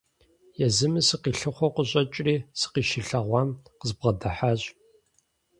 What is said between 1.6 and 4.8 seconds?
къыщӀэкӀри, сыкъыщилъагъум, къызбгъэдыхьащ.